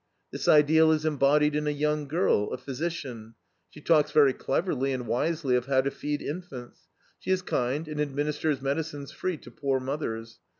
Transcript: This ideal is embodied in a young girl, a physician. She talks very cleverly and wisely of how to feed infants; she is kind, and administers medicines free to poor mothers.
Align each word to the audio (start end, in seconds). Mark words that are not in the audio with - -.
This 0.31 0.47
ideal 0.47 0.91
is 0.91 1.05
embodied 1.05 1.55
in 1.55 1.67
a 1.67 1.69
young 1.69 2.07
girl, 2.07 2.49
a 2.51 2.57
physician. 2.57 3.35
She 3.69 3.81
talks 3.81 4.09
very 4.09 4.33
cleverly 4.33 4.93
and 4.93 5.05
wisely 5.05 5.55
of 5.55 5.67
how 5.67 5.81
to 5.81 5.91
feed 5.91 6.23
infants; 6.23 6.89
she 7.19 7.29
is 7.29 7.43
kind, 7.43 7.87
and 7.87 8.01
administers 8.01 8.63
medicines 8.63 9.11
free 9.11 9.37
to 9.37 9.51
poor 9.51 9.79
mothers. 9.79 10.39